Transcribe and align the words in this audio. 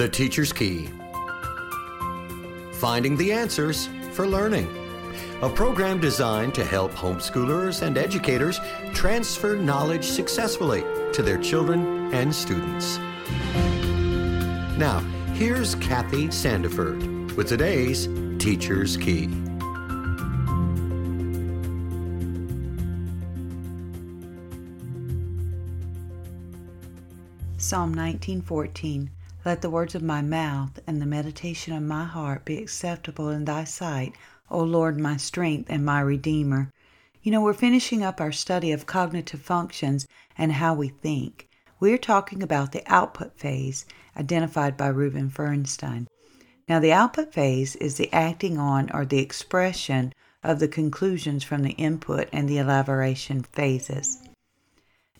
The 0.00 0.08
Teacher's 0.08 0.50
Key 0.50 0.88
Finding 2.72 3.18
the 3.18 3.32
Answers 3.32 3.90
for 4.12 4.26
Learning. 4.26 4.66
A 5.42 5.50
program 5.50 6.00
designed 6.00 6.54
to 6.54 6.64
help 6.64 6.92
homeschoolers 6.92 7.82
and 7.82 7.98
educators 7.98 8.58
transfer 8.94 9.56
knowledge 9.56 10.06
successfully 10.06 10.84
to 11.12 11.22
their 11.22 11.36
children 11.36 12.14
and 12.14 12.34
students. 12.34 12.96
Now, 14.78 15.00
here's 15.34 15.74
Kathy 15.74 16.28
Sandiford 16.28 17.36
with 17.36 17.48
today's 17.48 18.08
Teacher's 18.38 18.96
Key. 18.96 19.28
Psalm 27.58 27.94
19:14 27.94 29.10
Let 29.42 29.62
the 29.62 29.70
words 29.70 29.94
of 29.94 30.02
my 30.02 30.20
mouth 30.20 30.80
and 30.86 31.00
the 31.00 31.06
meditation 31.06 31.74
of 31.74 31.82
my 31.82 32.04
heart 32.04 32.44
be 32.44 32.58
acceptable 32.58 33.30
in 33.30 33.46
thy 33.46 33.64
sight, 33.64 34.12
O 34.50 34.62
Lord, 34.62 35.00
my 35.00 35.16
strength 35.16 35.70
and 35.70 35.82
my 35.82 36.00
redeemer. 36.00 36.70
You 37.22 37.32
know, 37.32 37.40
we're 37.40 37.54
finishing 37.54 38.02
up 38.02 38.20
our 38.20 38.32
study 38.32 38.70
of 38.70 38.84
cognitive 38.84 39.40
functions 39.40 40.06
and 40.36 40.52
how 40.52 40.74
we 40.74 40.88
think. 40.88 41.48
We're 41.78 41.96
talking 41.96 42.42
about 42.42 42.72
the 42.72 42.82
output 42.86 43.38
phase 43.38 43.86
identified 44.14 44.76
by 44.76 44.88
Reuben 44.88 45.30
Feuerstein. 45.30 46.06
Now, 46.68 46.78
the 46.78 46.92
output 46.92 47.32
phase 47.32 47.76
is 47.76 47.96
the 47.96 48.12
acting 48.12 48.58
on 48.58 48.90
or 48.92 49.06
the 49.06 49.20
expression 49.20 50.12
of 50.42 50.58
the 50.58 50.68
conclusions 50.68 51.44
from 51.44 51.62
the 51.62 51.72
input 51.72 52.28
and 52.30 52.46
the 52.46 52.58
elaboration 52.58 53.42
phases. 53.52 54.22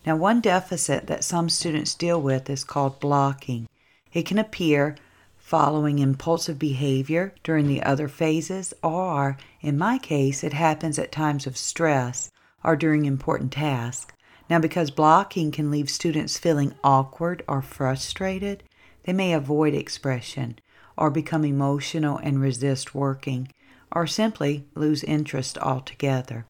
Now, 0.04 0.16
one 0.16 0.42
deficit 0.42 1.06
that 1.06 1.24
some 1.24 1.48
students 1.48 1.94
deal 1.94 2.20
with 2.20 2.50
is 2.50 2.64
called 2.64 3.00
blocking. 3.00 3.66
It 4.12 4.26
can 4.26 4.38
appear 4.38 4.96
following 5.36 5.98
impulsive 5.98 6.58
behavior 6.58 7.34
during 7.42 7.66
the 7.66 7.82
other 7.82 8.08
phases, 8.08 8.72
or, 8.82 9.36
in 9.60 9.76
my 9.78 9.98
case, 9.98 10.44
it 10.44 10.52
happens 10.52 10.98
at 10.98 11.10
times 11.10 11.46
of 11.46 11.56
stress 11.56 12.30
or 12.62 12.76
during 12.76 13.04
important 13.04 13.52
tasks. 13.52 14.14
Now, 14.48 14.58
because 14.58 14.90
blocking 14.90 15.50
can 15.50 15.70
leave 15.70 15.88
students 15.88 16.38
feeling 16.38 16.74
awkward 16.82 17.42
or 17.48 17.62
frustrated, 17.62 18.62
they 19.04 19.12
may 19.12 19.32
avoid 19.32 19.74
expression 19.74 20.58
or 20.96 21.10
become 21.10 21.44
emotional 21.44 22.18
and 22.18 22.40
resist 22.40 22.94
working, 22.94 23.48
or 23.90 24.06
simply 24.06 24.66
lose 24.74 25.02
interest 25.04 25.56
altogether. 25.58 26.46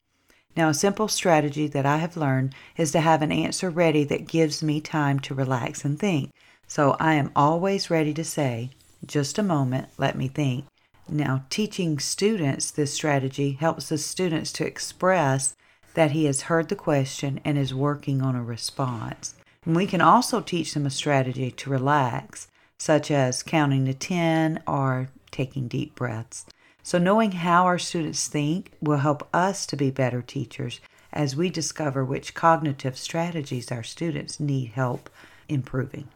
Now, 0.56 0.68
a 0.68 0.74
simple 0.74 1.08
strategy 1.08 1.68
that 1.68 1.86
I 1.86 1.98
have 1.98 2.16
learned 2.16 2.54
is 2.76 2.90
to 2.92 3.00
have 3.00 3.22
an 3.22 3.30
answer 3.30 3.70
ready 3.70 4.02
that 4.04 4.26
gives 4.26 4.62
me 4.62 4.80
time 4.80 5.20
to 5.20 5.34
relax 5.34 5.84
and 5.84 5.98
think. 5.98 6.30
So 6.70 6.94
I 7.00 7.14
am 7.14 7.32
always 7.34 7.90
ready 7.90 8.14
to 8.14 8.22
say, 8.22 8.70
just 9.04 9.40
a 9.40 9.42
moment, 9.42 9.88
let 9.98 10.16
me 10.16 10.28
think. 10.28 10.66
Now, 11.08 11.42
teaching 11.50 11.98
students 11.98 12.70
this 12.70 12.94
strategy 12.94 13.58
helps 13.58 13.88
the 13.88 13.98
students 13.98 14.52
to 14.52 14.64
express 14.64 15.56
that 15.94 16.12
he 16.12 16.26
has 16.26 16.42
heard 16.42 16.68
the 16.68 16.76
question 16.76 17.40
and 17.44 17.58
is 17.58 17.74
working 17.74 18.22
on 18.22 18.36
a 18.36 18.44
response. 18.44 19.34
And 19.66 19.74
we 19.74 19.88
can 19.88 20.00
also 20.00 20.40
teach 20.40 20.72
them 20.72 20.86
a 20.86 20.90
strategy 20.90 21.50
to 21.50 21.70
relax, 21.70 22.46
such 22.78 23.10
as 23.10 23.42
counting 23.42 23.84
to 23.86 23.92
10 23.92 24.62
or 24.64 25.08
taking 25.32 25.66
deep 25.66 25.96
breaths. 25.96 26.46
So, 26.84 26.98
knowing 26.98 27.32
how 27.32 27.64
our 27.64 27.80
students 27.80 28.28
think 28.28 28.74
will 28.80 28.98
help 28.98 29.28
us 29.34 29.66
to 29.66 29.76
be 29.76 29.90
better 29.90 30.22
teachers 30.22 30.80
as 31.12 31.34
we 31.34 31.50
discover 31.50 32.04
which 32.04 32.32
cognitive 32.32 32.96
strategies 32.96 33.72
our 33.72 33.82
students 33.82 34.38
need 34.38 34.66
help 34.66 35.10
improving. 35.50 36.08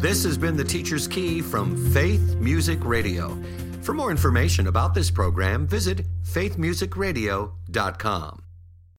This 0.00 0.24
has 0.24 0.38
been 0.38 0.56
the 0.56 0.64
Teacher's 0.64 1.06
Key 1.08 1.42
from 1.42 1.92
Faith 1.92 2.36
Music 2.36 2.82
Radio. 2.84 3.36
For 3.82 3.92
more 3.92 4.10
information 4.10 4.68
about 4.68 4.94
this 4.94 5.10
program, 5.10 5.66
visit 5.66 6.06
faithmusicradio.com. 6.24 8.47